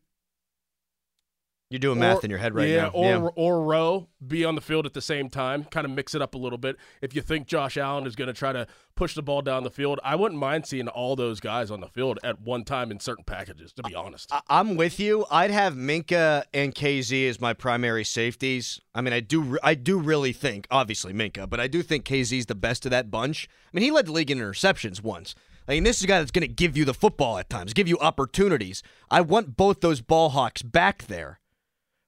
[1.74, 2.88] You're doing math in your head right yeah, now.
[2.90, 6.22] Or or Rowe be on the field at the same time, kind of mix it
[6.22, 6.76] up a little bit.
[7.02, 9.72] If you think Josh Allen is going to try to push the ball down the
[9.72, 13.00] field, I wouldn't mind seeing all those guys on the field at one time in
[13.00, 13.72] certain packages.
[13.72, 15.26] To be honest, I- I'm with you.
[15.32, 18.80] I'd have Minkah and Kazee as my primary safeties.
[18.94, 22.46] I mean, I do, I do really think, obviously Minkah, but I do think Kazee's
[22.46, 23.48] the best of that bunch.
[23.50, 25.34] I mean, he led the league in interceptions once.
[25.66, 27.72] I mean, this is a guy that's going to give you the football at times,
[27.72, 28.82] give you opportunities.
[29.10, 31.40] I want both those ball hawks back there,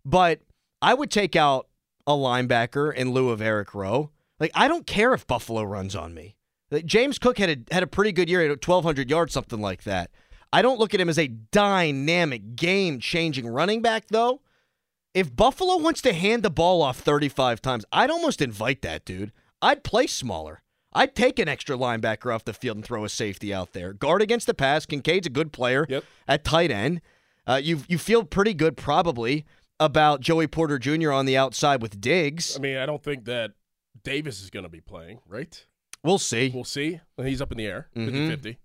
[0.06, 0.40] but
[0.80, 1.66] I would take out
[2.06, 4.10] a linebacker in lieu of Eric Rowe.
[4.40, 6.36] Like, I don't care if Buffalo runs on me.
[6.70, 9.82] Like, James Cook had a, had a pretty good year at 1,200 yards, something like
[9.84, 10.10] that.
[10.52, 14.40] I don't look at him as a dynamic, game changing running back, though.
[15.14, 19.32] If Buffalo wants to hand the ball off 35 times, I'd almost invite that, dude.
[19.60, 20.62] I'd play smaller.
[20.92, 23.92] I'd take an extra linebacker off the field and throw a safety out there.
[23.92, 24.86] Guard against the pass.
[24.86, 26.04] Kincaid's a good player Yep.
[26.28, 27.00] at tight end.
[27.46, 29.44] Uh, you you feel pretty good probably
[29.80, 31.12] about Joey Porter Jr.
[31.12, 32.56] on the outside with Diggs.
[32.56, 33.52] I mean, I don't think that
[34.04, 35.64] Davis is going to be playing, right?
[36.04, 36.50] We'll see.
[36.54, 37.00] We'll see.
[37.16, 38.06] He's up in the air, Mhm.
[38.06, 38.58] 50 50.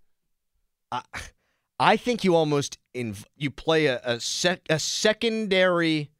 [0.92, 1.02] I,
[1.80, 6.12] I think you almost inv- you play a a, sec- a secondary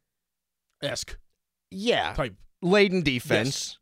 [0.82, 1.16] esque
[1.70, 3.78] yeah type laden defense,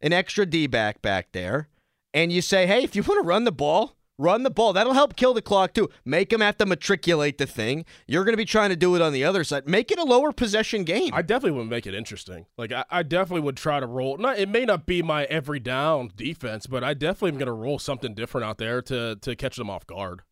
[0.00, 1.68] an extra D back back there,
[2.12, 4.72] and you say, hey, if you want to run the ball, run the ball.
[4.72, 5.88] That'll help kill the clock too.
[6.04, 7.84] Make them have to matriculate the thing.
[8.06, 9.68] You're going to be trying to do it on the other side.
[9.68, 11.12] Make it a lower possession game.
[11.12, 12.46] I definitely would make it interesting.
[12.56, 14.16] Like I, I definitely would try to roll.
[14.16, 17.52] Not it may not be my every down defense, but I definitely am going to
[17.52, 20.22] roll something different out there to to catch them off guard.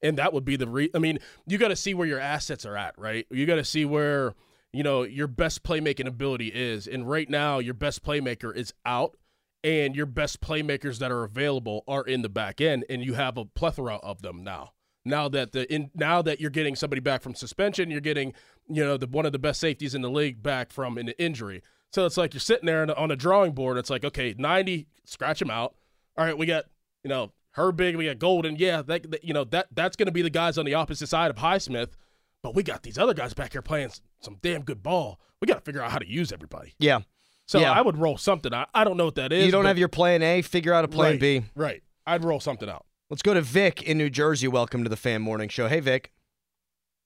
[0.00, 0.90] And that would be the re.
[0.94, 3.26] I mean, you got to see where your assets are at, right?
[3.30, 4.34] You got to see where
[4.72, 6.86] you know your best playmaking ability is.
[6.86, 9.16] And right now, your best playmaker is out,
[9.64, 13.36] and your best playmakers that are available are in the back end, and you have
[13.36, 14.72] a plethora of them now.
[15.04, 18.34] Now that the in, now that you're getting somebody back from suspension, you're getting
[18.68, 21.62] you know the one of the best safeties in the league back from an injury.
[21.92, 23.78] So it's like you're sitting there on a drawing board.
[23.78, 25.74] It's like okay, 90, scratch them out.
[26.16, 26.64] All right, we got
[27.02, 28.56] you know Herbig, we got Golden.
[28.56, 31.08] Yeah, that, that you know that that's going to be the guys on the opposite
[31.08, 31.90] side of Highsmith.
[32.42, 33.90] But we got these other guys back here playing
[34.20, 35.20] some damn good ball.
[35.40, 36.74] We got to figure out how to use everybody.
[36.78, 37.00] Yeah.
[37.48, 37.72] So Yeah.
[37.72, 38.52] I would roll something.
[38.52, 39.46] I, I don't know what that is.
[39.46, 41.42] you don't but- have your plan A, figure out a plan right, B.
[41.56, 41.82] Right.
[42.06, 42.84] I'd roll something out.
[43.10, 44.48] Let's go to Vic in New Jersey.
[44.48, 45.66] Welcome to the Fan Morning Show.
[45.66, 46.12] Hey, Vic.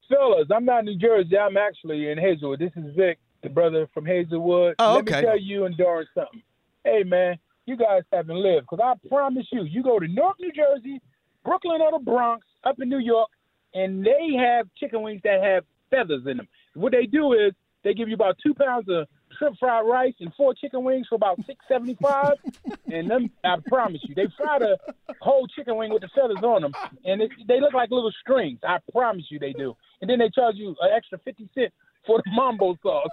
[0.09, 1.39] Fellas, I'm not in New Jersey.
[1.39, 2.59] I'm actually in Hazelwood.
[2.59, 4.75] This is Vic, the brother from Hazelwood.
[4.81, 5.21] Oh, Let okay.
[5.21, 6.43] me tell you and Dorin something.
[6.85, 10.51] Hey, man, you guys haven't lived because I promise you, you go to North New
[10.53, 11.01] Jersey,
[11.45, 13.31] Brooklyn or the Bronx, up in New York,
[13.75, 16.49] and they have chicken wings that have feathers in them.
[16.75, 17.53] What they do is
[17.85, 19.07] they give you about two pounds of
[19.43, 22.37] shrimp fried rice and four chicken wings for about six seventy five.
[22.87, 24.77] and them, I promise you, they fry the
[25.21, 26.73] whole chicken wing with the feathers on them,
[27.05, 28.61] and it, they look like little strings.
[28.67, 29.77] I promise you, they do.
[30.01, 31.73] And then they charge you an extra fifty cent
[32.07, 33.09] for the mambo sauce.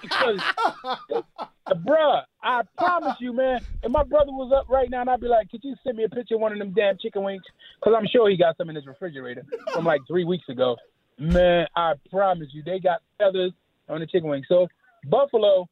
[0.00, 0.40] because,
[1.12, 3.60] uh, bruh, I promise you, man.
[3.82, 6.04] If my brother was up right now, and I'd be like, "Could you send me
[6.04, 7.42] a picture of one of them damn chicken wings?"
[7.80, 10.76] Because I'm sure he got some in his refrigerator from like three weeks ago.
[11.18, 13.52] Man, I promise you, they got feathers
[13.88, 14.46] on the chicken wings.
[14.48, 14.66] So
[15.04, 15.66] Buffalo,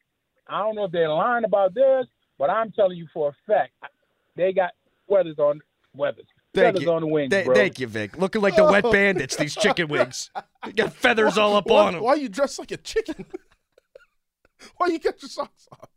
[0.48, 2.06] I don't know if they're lying about theirs,
[2.38, 3.72] but I'm telling you for a fact,
[4.36, 4.70] they got
[5.08, 5.60] feathers on
[5.94, 6.26] weathers.
[6.52, 6.92] Thank feathers you.
[6.92, 7.54] on the wings, Th- bro.
[7.54, 8.18] Thank you, Vic.
[8.18, 8.90] Looking like the wet oh.
[8.90, 10.30] bandits, these chicken wings.
[10.64, 12.02] They got feathers all up why, on them.
[12.02, 13.24] Why are you dressed like a chicken?
[14.76, 15.88] why you get your socks off?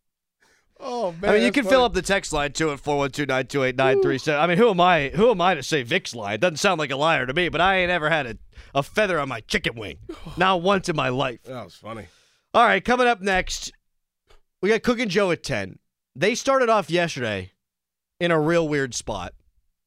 [0.80, 1.32] Oh man!
[1.32, 1.76] I mean, you can funny.
[1.76, 4.18] fill up the text line too at four one two nine two eight nine three
[4.18, 4.42] seven.
[4.42, 5.10] I mean, who am I?
[5.10, 6.40] Who am I to say Vic's lying?
[6.40, 7.48] Doesn't sound like a liar to me.
[7.48, 8.38] But I ain't ever had a,
[8.76, 10.00] a feather on my chicken wing,
[10.38, 11.42] not once in my life.
[11.44, 12.08] That was funny.
[12.56, 13.72] All right, coming up next,
[14.62, 15.80] we got Cook and Joe at 10.
[16.16, 17.52] They started off yesterday
[18.20, 19.34] in a real weird spot.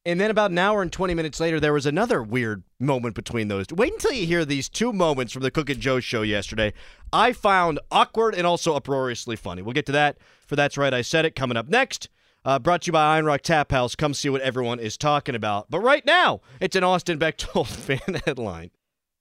[0.05, 3.47] And then about an hour and 20 minutes later, there was another weird moment between
[3.47, 3.67] those.
[3.71, 6.73] Wait until you hear these two moments from the Cook and Joe show yesterday.
[7.13, 9.63] I found awkward and also uproariously funny.
[9.63, 12.09] We'll get to that for That's Right, I Said It coming up next.
[12.45, 13.95] Uh, brought to you by Iron Rock Tap House.
[13.95, 15.71] Come see what everyone is talking about.
[15.71, 18.71] But right now, it's an Austin Bechtold fan headline.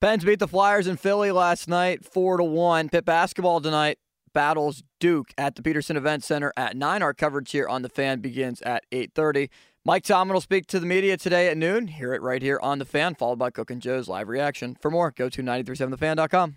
[0.00, 2.90] Pens beat the Flyers in Philly last night, four to one.
[2.90, 3.98] Pitt basketball tonight
[4.34, 7.02] battles Duke at the Petersen Event Center at nine.
[7.02, 9.48] Our coverage here on the Fan begins at eight thirty.
[9.86, 11.86] Mike Tomlin will speak to the media today at noon.
[11.86, 14.76] Hear it right here on the Fan, followed by Cook and Joe's live reaction.
[14.80, 16.56] For more, go to 937thefan.com.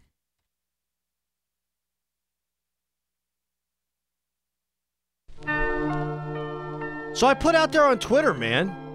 [7.14, 8.89] So I put out there on Twitter, man.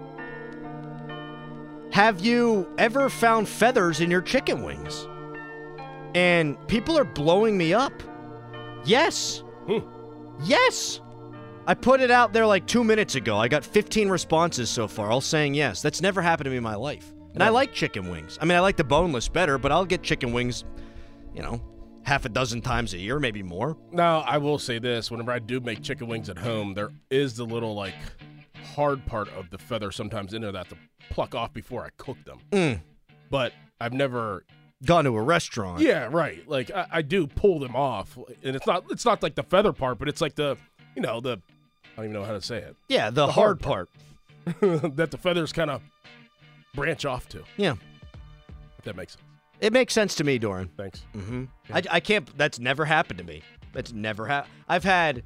[1.95, 5.07] Have you ever found feathers in your chicken wings?
[6.13, 7.93] And people are blowing me up.
[8.83, 9.45] Yes.
[9.65, 9.79] Hmm.
[10.43, 10.99] Yes.
[11.65, 13.37] I put it out there like two minutes ago.
[13.37, 15.81] I got 15 responses so far, all saying yes.
[15.81, 17.13] That's never happened to me in my life.
[17.33, 18.37] And I like chicken wings.
[18.41, 20.65] I mean, I like the boneless better, but I'll get chicken wings,
[21.33, 21.61] you know,
[22.03, 23.77] half a dozen times a year, maybe more.
[23.93, 27.37] Now, I will say this: whenever I do make chicken wings at home, there is
[27.37, 27.95] the little like
[28.75, 30.75] hard part of the feather sometimes in there that to
[31.09, 32.39] pluck off before I cook them.
[32.51, 32.81] Mm.
[33.29, 34.43] But I've never
[34.83, 35.81] Gone to a restaurant.
[35.81, 36.47] Yeah, right.
[36.47, 39.71] Like I, I do pull them off, and it's not it's not like the feather
[39.71, 40.57] part, but it's like the
[40.95, 41.41] you know the
[41.93, 42.75] I don't even know how to say it.
[42.89, 43.89] Yeah, the, The hard, hard part.
[44.95, 45.81] that the feathers kind of
[46.75, 47.43] branch off to.
[47.55, 47.75] Yeah.
[48.77, 49.23] If that makes sense.
[49.61, 50.69] It makes sense to me, Dorin.
[50.75, 51.03] Thanks.
[51.15, 51.45] Mm-hmm.
[51.73, 52.37] I, I can't.
[52.37, 53.41] That's never happened to me.
[53.71, 54.53] That's never happened.
[54.67, 55.23] I've had,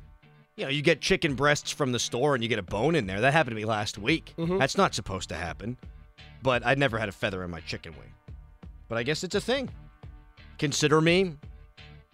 [0.59, 3.07] you know, you get chicken breasts from the store and you get a bone in
[3.07, 3.21] there.
[3.21, 4.33] That happened to me last week.
[4.37, 4.57] Mm-hmm.
[4.57, 5.77] That's not supposed to happen.
[6.43, 8.11] But I never had a feather in my chicken wing.
[8.89, 9.69] But I guess it's a thing.
[10.57, 11.37] Consider me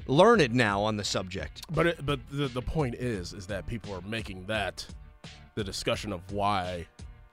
[0.06, 1.62] learned now on the subject.
[1.74, 4.86] But it, but the the point is is that people are making that
[5.56, 6.86] the discussion of why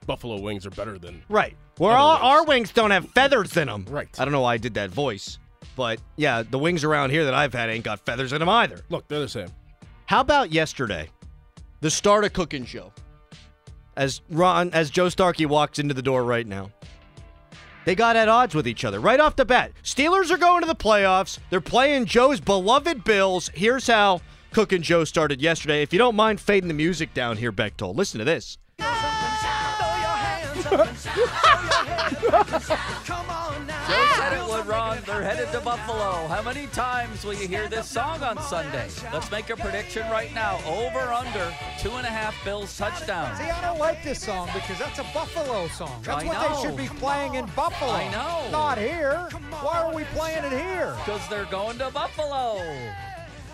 [0.07, 1.55] buffalo wings are better than Right.
[1.77, 2.23] Where other all, wings.
[2.23, 3.85] our wings don't have feathers in them.
[3.87, 4.09] Right.
[4.19, 5.37] I don't know why I did that voice.
[5.75, 8.81] But yeah, the wings around here that I've had ain't got feathers in them either.
[8.89, 9.49] Look, they're the same.
[10.05, 11.09] How about yesterday?
[11.79, 12.91] The start of cooking show.
[13.95, 16.71] As Ron, as Joe Starkey walks into the door right now.
[17.85, 19.71] They got at odds with each other right off the bat.
[19.83, 21.39] Steelers are going to the playoffs.
[21.49, 23.49] They're playing Joe's beloved Bills.
[23.53, 25.81] Here's how Cook and Joe started yesterday.
[25.81, 28.57] If you don't mind fading the music down here, Bechtold, listen to this.
[32.33, 33.21] Joe
[34.15, 34.65] said it would, ah!
[34.65, 34.97] Ron.
[35.05, 36.27] They're headed to Buffalo.
[36.27, 38.89] How many times will you hear this song on Sunday?
[39.11, 40.59] Let's make a prediction right now.
[40.65, 43.37] Over under two and a half Bills touchdowns.
[43.37, 46.01] See, I don't like this song because that's a Buffalo song.
[46.03, 46.55] That's I what know.
[46.55, 47.91] they should be playing in Buffalo.
[47.91, 48.49] I know.
[48.51, 49.29] Not here.
[49.61, 50.95] Why are we playing it here?
[51.05, 52.59] Because they're going to Buffalo.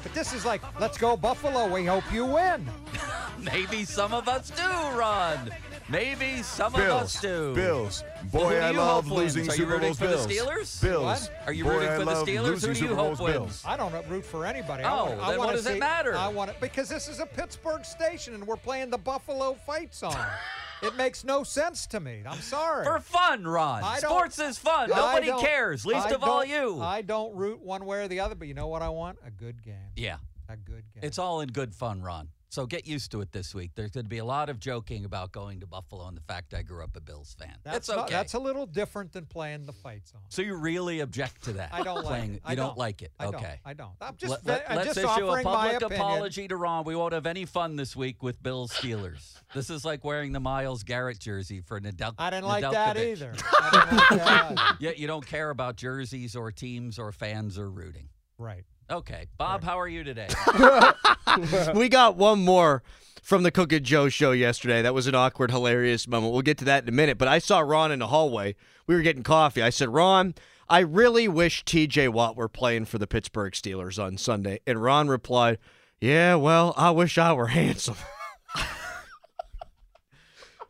[0.03, 1.67] But this is like, let's go Buffalo.
[1.67, 2.65] We hope you win.
[3.39, 5.51] Maybe some of us do, Ron.
[5.89, 7.55] Maybe some of us do.
[7.55, 8.03] Bills.
[8.31, 9.35] Boy, who I love hope wins?
[9.35, 9.99] losing Are you Super rooting Bowls.
[9.99, 10.27] for the Bills.
[10.27, 10.81] Steelers?
[10.81, 11.03] Bills.
[11.03, 11.31] What?
[11.47, 12.35] Are you Boy, rooting I for the Steelers?
[12.35, 13.63] Who losing do you hope wins?
[13.65, 14.83] I don't root for anybody.
[14.83, 16.15] Oh, I want, I then what wanna does it see, matter?
[16.15, 19.95] I want it because this is a Pittsburgh station and we're playing the Buffalo fight
[19.95, 20.15] song.
[20.83, 22.21] it makes no sense to me.
[22.25, 22.85] I'm sorry.
[22.85, 23.83] For fun, Ron.
[23.97, 24.89] Sports is fun.
[24.89, 26.79] Nobody cares, least I of all you.
[26.81, 29.17] I don't root one way or the other, but you know what I want?
[29.25, 29.75] A good game.
[29.95, 30.17] yeah.
[30.51, 31.03] A good game.
[31.03, 32.27] It's all in good fun, Ron.
[32.51, 33.71] So get used to it this week.
[33.75, 36.55] There's going to be a lot of joking about going to Buffalo and the fact
[36.55, 37.53] I grew up a Bills fan.
[37.63, 38.13] That's it's not- okay.
[38.15, 40.21] that's a little different than playing the fight song.
[40.29, 41.69] so you really object to that?
[41.71, 42.33] I don't like Playing- it.
[42.37, 42.77] You I don't, don't.
[42.79, 43.11] like it.
[43.19, 43.59] I okay.
[43.63, 43.91] I don't.
[44.01, 46.85] I'm just, Let, I'm us just issue a public apology to Ron.
[46.85, 49.35] We won't have any fun this week with Bills Steelers.
[49.53, 52.15] this is like wearing the Myles Garrett jersey for Nadal.
[52.17, 53.33] I didn't like that either.
[53.61, 54.77] I didn't like that either.
[54.79, 58.09] Yet you don't care about jerseys or teams or fans or rooting.
[58.39, 58.63] Right.
[58.91, 60.27] Okay, Bob, how are you today?
[61.75, 62.81] we got one more
[63.21, 64.81] from the Cook and Joe show yesterday.
[64.81, 66.33] That was an awkward, hilarious moment.
[66.33, 67.19] We'll get to that in a minute.
[67.19, 68.55] But I saw Ron in the hallway.
[68.87, 69.61] We were getting coffee.
[69.61, 70.33] I said, Ron,
[70.67, 74.59] I really wish TJ Watt were playing for the Pittsburgh Steelers on Sunday.
[74.65, 75.59] And Ron replied,
[76.01, 77.95] Yeah, well, I wish I were handsome.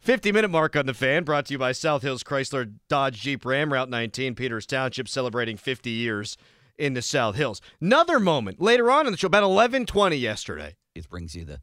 [0.02, 3.46] 50 minute mark on the fan brought to you by South Hills Chrysler Dodge Jeep
[3.46, 6.36] Ram Route 19 Peters Township celebrating 50 years
[6.80, 7.62] in the South Hills.
[7.80, 10.76] Another moment later on in the show about 11:20 yesterday.
[10.96, 11.62] It brings you the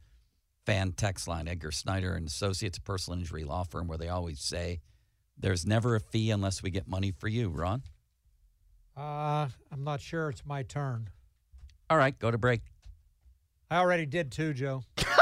[0.65, 1.47] fan text line.
[1.47, 4.79] Edgar Snyder and Associates, personal injury law firm, where they always say,
[5.37, 7.83] "There's never a fee unless we get money for you." Ron.
[8.95, 11.09] Uh, I'm not sure it's my turn.
[11.89, 12.61] All right, go to break.
[13.69, 14.83] I already did too, Joe.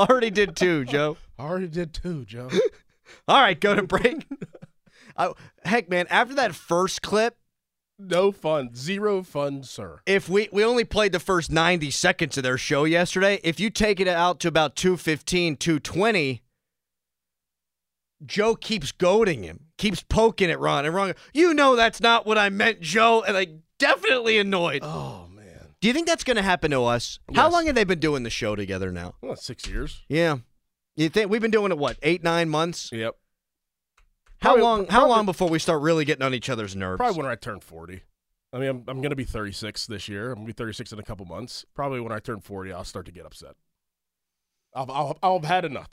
[0.08, 1.18] Already did two, Joe.
[1.38, 2.48] Already did two, Joe.
[3.28, 4.26] All right, go to break.
[5.14, 5.34] I, oh,
[5.64, 7.36] heck, man, after that first clip,
[7.98, 10.00] no fun, zero fun, sir.
[10.06, 13.68] if we we only played the first 90 seconds of their show yesterday, if you
[13.68, 16.40] take it out to about 215, 220,
[18.24, 22.38] Joe keeps goading him, keeps poking at Ron, and Ron, you know that's not what
[22.38, 24.80] I meant, Joe, and like definitely annoyed.
[24.82, 25.26] Oh
[25.80, 27.18] Do you think that's going to happen to us?
[27.34, 29.14] How long have they been doing the show together now?
[29.22, 30.02] well, six years.
[30.08, 30.38] Yeah.
[30.96, 32.90] You think we've been doing it what, 8 9 months?
[32.92, 33.16] Yep.
[34.42, 36.98] How Probably- long how probably- long before we start really getting on each other's nerves?
[36.98, 38.02] Probably when I turn forty.
[38.52, 40.30] I mean, I'm, I'm going to be 36 this year.
[40.30, 41.64] I'm going to be 36 in a couple months.
[41.74, 43.54] Probably when I turn 40, I'll start to get upset.
[44.74, 45.88] I'll, I'll, I'll have had enough.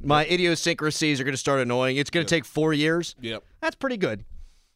[0.00, 1.96] My idiosyncrasies are going to start annoying.
[1.96, 3.16] It's going to take 4 years.
[3.20, 3.42] Yep.
[3.60, 4.24] That's pretty good.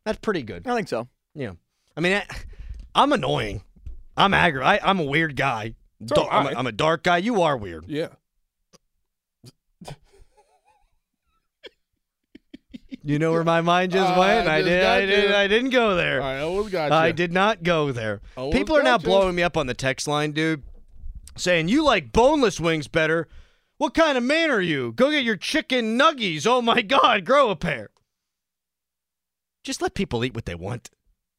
[0.04, 0.66] That's pretty good.
[0.66, 1.06] I think so.
[1.36, 1.52] Yeah.
[1.96, 2.26] I mean, I,
[2.96, 3.62] I'm annoying.
[4.16, 4.62] I'm aggro.
[4.62, 5.74] I, I'm a weird guy.
[6.06, 6.58] So Da- am I'm, a.
[6.58, 7.18] I'm a dark guy.
[7.18, 7.84] You are weird.
[7.88, 8.08] Yeah.
[13.04, 14.48] You know where my mind just Uh, went?
[14.48, 14.84] I I just did.
[14.84, 15.30] I did.
[15.30, 15.34] you.
[15.36, 16.22] I didn't go there.
[16.22, 18.20] I almost got I did not go there.
[18.52, 18.98] People are now you.
[19.04, 20.62] blowing me up on the text line, dude,
[21.36, 23.28] saying you like boneless wings better.
[23.78, 24.92] What kind of man are you?
[24.92, 26.46] Go get your chicken nuggies.
[26.46, 27.90] Oh my God, grow a pair.
[29.64, 30.90] Just let people eat what they want.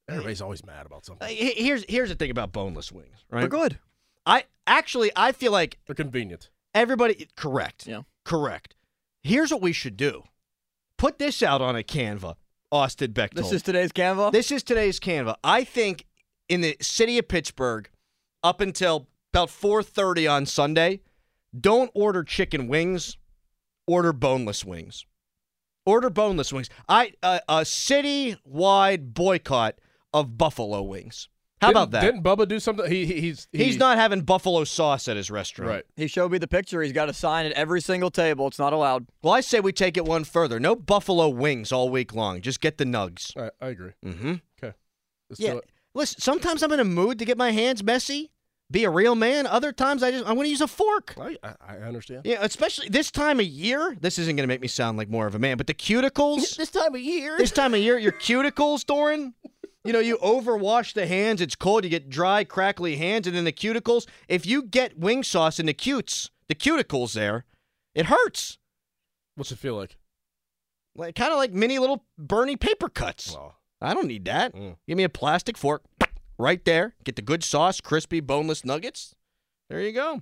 [0.10, 1.26] Everybody's always mad about something.
[1.26, 3.42] Uh, Here's here's the thing about boneless wings, right?
[3.42, 3.80] They're good.
[4.26, 6.50] I actually I feel like They're convenient.
[6.74, 7.88] everybody correct.
[7.88, 8.02] Yeah.
[8.26, 8.76] Correct.
[9.22, 10.24] Here's what we should do.
[10.98, 12.36] Put this out on a Canva,
[12.72, 13.46] Austin Bechtold.
[13.46, 14.32] This is today's Canva.
[14.32, 15.36] This is today's Canva.
[15.44, 16.06] I think
[16.50, 17.90] in the city of Pittsburgh,
[18.44, 21.00] up until about 4:30 on Sunday,
[21.58, 23.18] don't order chicken wings.
[23.88, 25.06] Order boneless wings.
[25.86, 26.70] Order boneless wings.
[26.88, 29.76] I uh, a city-wide boycott
[30.14, 31.30] of buffalo wings.
[31.62, 32.02] How Didn't- about that?
[32.02, 32.92] Didn't Bubba do something?
[32.92, 35.70] He, he he's he, He's not having buffalo sauce at his restaurant.
[35.72, 35.86] right.
[35.96, 36.82] He showed me the picture.
[36.82, 38.48] He's got a sign at every single table.
[38.48, 39.08] It's not allowed.
[39.22, 40.60] Well, I say we take it one further.
[40.60, 42.42] No buffalo wings all week long.
[42.42, 43.32] Just get the nugs.
[43.38, 43.92] I, I agree.
[44.06, 44.34] Mm-hmm.
[44.62, 44.76] Okay.
[45.30, 45.52] Let's Yeah.
[45.54, 45.70] do it.
[45.96, 48.32] Listen, sometimes I'm in a mood to get my hands messy,
[48.70, 49.46] be a real man.
[49.48, 51.14] Other times I just I want to use a fork.
[51.18, 52.24] I, I, I understand.
[52.26, 53.96] Yeah, especially this time of year.
[54.02, 56.58] This isn't going to make me sound like more of a man, but the cuticles.
[56.58, 57.38] This time of year.
[57.38, 59.34] this time of year, your cuticles, Dorin.
[59.84, 61.42] You know, you overwash the hands.
[61.42, 61.84] It's cold.
[61.84, 64.08] You get dry, crackly hands, and then the cuticles.
[64.30, 67.46] If you get wing sauce in the cutes, the cuticles there,
[67.94, 68.58] it hurts.
[69.36, 69.98] What's it feel like?
[70.96, 73.36] Like kind of like mini little Bernie paper cuts.
[73.82, 74.56] I don't need that.
[74.56, 74.78] Mm.
[74.88, 75.84] Give me a plastic fork
[76.38, 76.96] right there.
[77.04, 79.16] Get the good sauce, crispy, boneless nuggets.
[79.70, 80.22] There you go.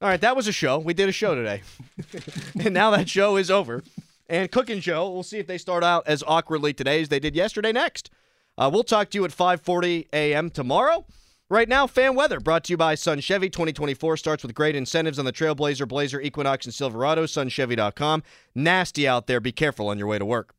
[0.00, 0.78] All right, that was a show.
[0.78, 1.62] We did a show today.
[2.64, 3.82] and now that show is over.
[4.28, 7.18] And Cook and Joe, we'll see if they start out as awkwardly today as they
[7.18, 8.10] did yesterday next.
[8.56, 10.50] Uh, we'll talk to you at 5:40 a.m.
[10.50, 11.04] tomorrow.
[11.50, 13.50] Right now, fan weather brought to you by Sun Chevy.
[13.50, 17.26] 2024 starts with great incentives on the Trailblazer, Blazer, Equinox, and Silverado.
[17.26, 18.22] SunChevy.com.
[18.54, 19.40] Nasty out there.
[19.40, 20.54] Be careful on your way to work.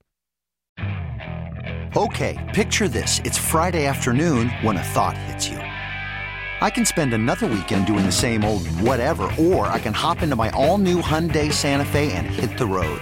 [1.98, 3.20] Okay, picture this.
[3.24, 5.58] It's Friday afternoon when a thought hits you.
[5.58, 10.36] I can spend another weekend doing the same old whatever, or I can hop into
[10.36, 13.02] my all new Hyundai Santa Fe and hit the road.